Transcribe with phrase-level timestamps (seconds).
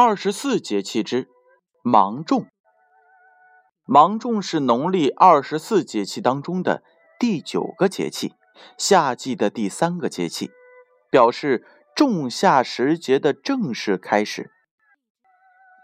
[0.00, 1.26] 二十四节气之
[1.82, 2.46] 芒种。
[3.84, 6.84] 芒种是农历二十四节气当中的
[7.18, 8.34] 第九个节气，
[8.76, 10.52] 夏季的第三个节气，
[11.10, 11.66] 表示
[11.96, 14.52] 仲夏时节的正式开始。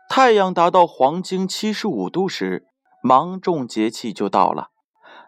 [0.09, 2.69] 太阳达到黄经七十五度时，
[3.03, 4.69] 芒种节气就到了。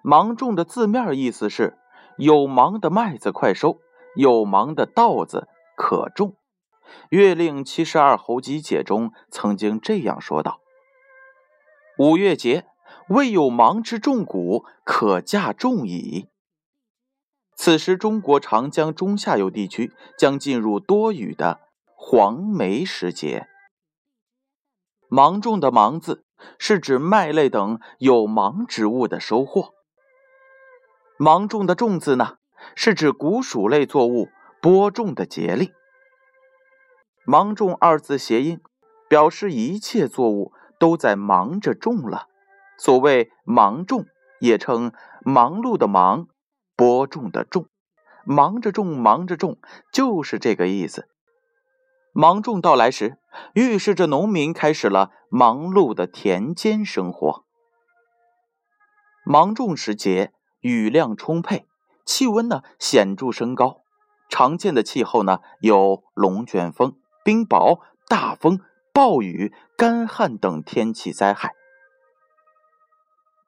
[0.04, 1.76] 芒种的字面意思是
[2.18, 3.80] 有芒的麦子快收，
[4.14, 6.28] 有芒的稻子可种。
[7.10, 10.60] 《月令七十二候集解》中曾经这样说道
[11.98, 12.66] ：“五月节，
[13.08, 16.28] 未有芒之种谷，可驾种矣。”
[17.56, 21.60] 此时，中国长江中下游地区将进入多雨的
[21.94, 23.48] 黄梅时节。
[25.08, 26.24] 芒种的“芒”字
[26.58, 29.72] 是指麦类等有芒植物的收获。
[31.16, 32.36] 芒种的“种”字呢，
[32.74, 34.28] 是指谷薯类作物
[34.60, 35.72] 播种的节令。
[37.28, 38.60] 芒种二字谐音，
[39.08, 42.28] 表示一切作物都在忙着种了。
[42.78, 44.06] 所谓芒种，
[44.38, 44.92] 也称
[45.24, 46.28] 忙碌的忙，
[46.76, 47.66] 播种的种，
[48.24, 49.58] 忙着种，忙着种，
[49.92, 51.08] 就是这个意思。
[52.12, 53.18] 芒种到来时，
[53.54, 57.44] 预示着农民开始了忙碌的田间生活。
[59.24, 61.66] 芒种时节，雨量充沛，
[62.04, 63.82] 气温呢显著升高，
[64.28, 66.96] 常见的气候呢有龙卷风。
[67.26, 68.60] 冰雹、大风、
[68.92, 71.54] 暴雨、干旱等天气灾害，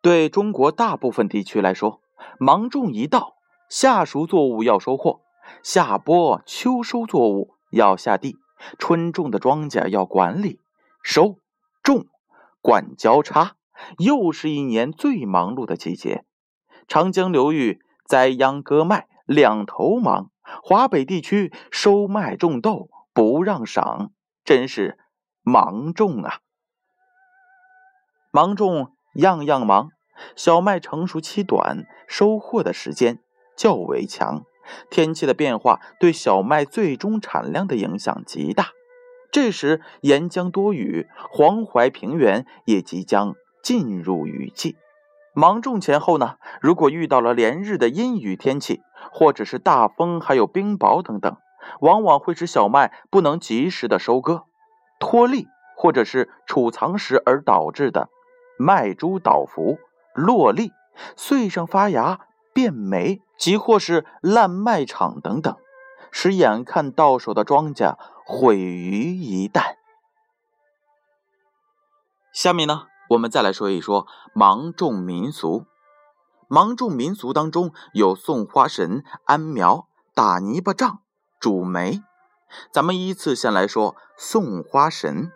[0.03, 2.01] 对中国大部分地区来说，
[2.41, 3.37] 芒种一到，
[3.69, 5.21] 夏熟作物要收获，
[5.63, 8.37] 夏播、秋收作物要下地，
[8.81, 10.59] 春种的庄稼要管理，
[11.01, 11.37] 收、
[11.81, 12.07] 种、
[12.61, 13.55] 管交叉，
[13.99, 16.25] 又是一年最忙碌的季节。
[16.89, 20.33] 长江流域栽秧割麦两头忙，
[20.65, 22.89] 华北地区收麦种豆。
[23.13, 24.13] 不让赏，
[24.45, 24.99] 真是
[25.43, 26.41] 芒种啊！
[28.31, 29.89] 芒种样样忙，
[30.37, 33.21] 小麦成熟期短，收获的时间
[33.57, 34.45] 较为强。
[34.91, 38.69] 天气的变化对小麦最终产量的影响极大。
[39.33, 44.77] 这时沿江多雨，黄淮平原也即将进入雨季。
[45.33, 48.83] 芒种前后呢，如果遇到了连日的阴雨天气，
[49.13, 51.37] 或者是大风，还有冰雹等等。
[51.81, 54.45] 往往会使小麦不能及时的收割，
[54.99, 55.47] 脱粒
[55.77, 58.09] 或者是储藏时而导致的
[58.59, 59.79] 麦株倒伏、
[60.15, 60.73] 落粒、
[61.17, 62.21] 穗上发芽、
[62.53, 65.57] 变霉，即或是烂麦场等等，
[66.11, 69.77] 使眼看到手的庄稼毁于一旦。
[72.33, 75.65] 下面呢，我们再来说一说芒种民俗。
[76.49, 81.03] 芒种民俗当中有送花神、安苗、打泥巴仗。
[81.41, 82.03] 主梅，
[82.73, 85.31] 咱们依次先来说送花神。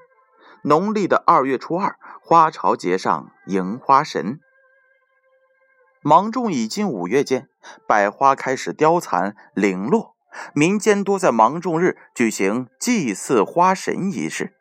[0.62, 4.40] 农历的二月初二，花朝节上迎花神。
[6.00, 7.48] 芒种已近五月间，
[7.86, 10.16] 百花开始凋残零落，
[10.52, 14.56] 民间多在芒种日举行祭祀花神仪式。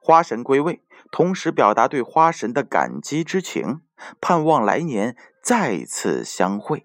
[0.00, 0.82] 花神归位，
[1.12, 3.82] 同时表达对花神的感激之情，
[4.20, 6.84] 盼望来年再次相会。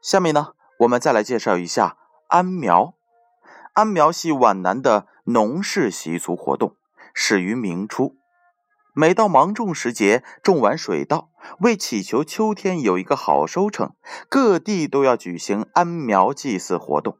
[0.00, 0.54] 下面呢？
[0.78, 1.97] 我们再来介绍一下
[2.28, 2.94] 安苗。
[3.72, 6.76] 安苗系皖南的农事习俗活动，
[7.14, 8.16] 始于明初。
[8.94, 11.30] 每到芒种时节，种完水稻，
[11.60, 13.94] 为祈求秋天有一个好收成，
[14.28, 17.16] 各地都要举行安苗祭祀活动。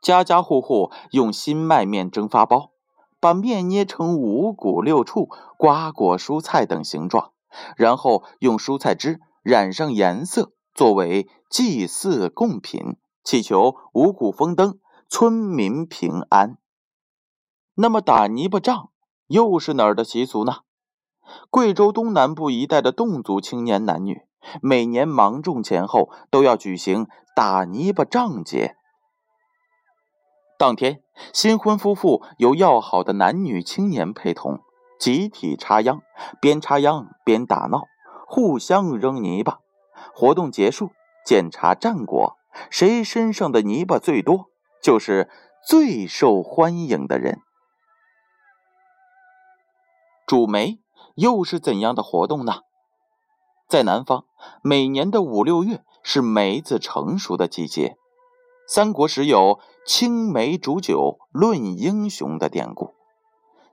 [0.00, 2.70] 家家户户用新麦面蒸发包，
[3.18, 7.32] 把面捏成五谷六畜、瓜果蔬菜等形状，
[7.76, 10.52] 然后用蔬菜汁染上颜色。
[10.74, 14.78] 作为祭祀贡品，祈求五谷丰登、
[15.08, 16.58] 村民平安。
[17.74, 18.90] 那么打泥巴仗
[19.26, 20.56] 又是哪儿的习俗呢？
[21.50, 24.22] 贵州东南部一带的侗族青年男女，
[24.60, 28.76] 每年芒种前后都要举行打泥巴仗节。
[30.58, 31.02] 当天，
[31.32, 34.60] 新婚夫妇由要好的男女青年陪同，
[34.98, 36.02] 集体插秧，
[36.40, 37.84] 边插秧边打闹，
[38.26, 39.60] 互相扔泥巴。
[40.14, 40.90] 活动结束，
[41.24, 42.36] 检查战果，
[42.70, 44.50] 谁身上的泥巴最多，
[44.82, 45.30] 就是
[45.66, 47.40] 最受欢迎的人。
[50.26, 50.80] 煮梅
[51.14, 52.60] 又是怎样的活动呢？
[53.68, 54.24] 在南方，
[54.62, 57.96] 每年的五六月是梅子成熟的季节。
[58.66, 62.94] 三国时有“青梅煮酒论英雄”的典故。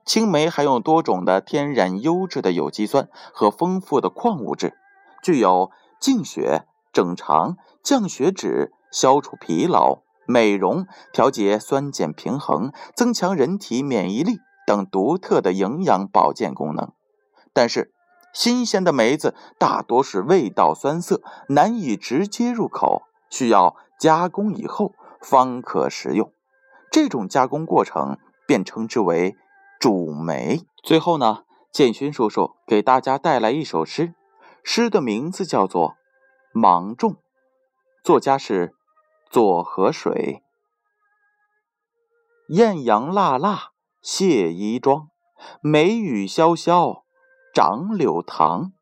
[0.05, 4.77] 青梅含有多种的天然优质的有机酸和丰富的矿物质，
[5.23, 5.71] 具有。
[5.99, 16.91] 净血、整肠、降血脂、消除疲劳、美容、调节酸碱平衡、增强人体免疫力等独特的营养保健功能。
[17.53, 17.91] 但是，
[18.33, 26.31] 新鲜的梅子大多是味道酸涩，难以直接入口，需要加工以后方可食用。
[26.91, 29.35] 这种加工过程便称之为
[29.79, 30.61] 煮梅。
[30.83, 31.39] 最后呢，
[31.71, 34.13] 建勋叔叔给大家带来一首诗，
[34.63, 35.89] 诗的名字叫做
[36.51, 37.13] 《芒种》，
[38.03, 38.73] 作家是
[39.29, 40.43] 左河水。
[42.47, 45.09] 艳阳辣辣卸衣装，
[45.61, 47.03] 梅雨潇潇
[47.53, 48.73] 长柳塘。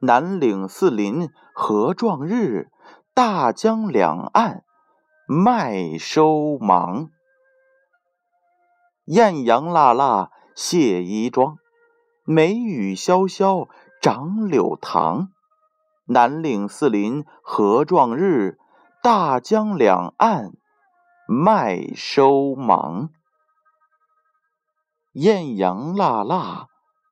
[0.00, 2.70] 南岭四邻合壮日，
[3.14, 4.64] 大江两岸
[5.26, 7.08] 麦收忙。
[9.06, 11.56] 艳阳辣辣卸衣装，
[12.24, 13.66] 梅雨潇潇
[14.02, 15.30] 长柳塘。
[16.06, 18.58] 南岭四邻合壮日，
[19.02, 20.52] 大江两岸
[21.26, 23.08] 麦收忙。
[25.12, 26.66] 艳阳辣辣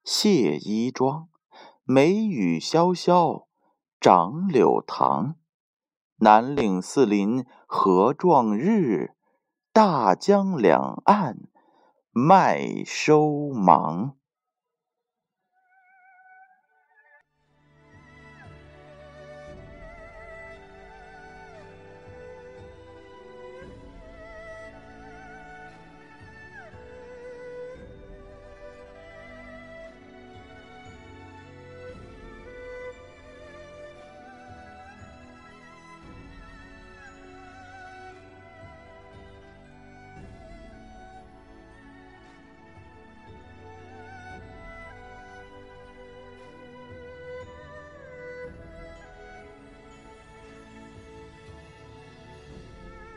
[0.04, 1.28] 卸衣装，
[1.84, 3.46] 梅雨潇潇
[3.98, 5.36] 长柳塘。
[6.16, 9.16] 南岭四邻合壮日，
[9.72, 11.38] 大江两岸
[12.10, 14.16] 麦收忙。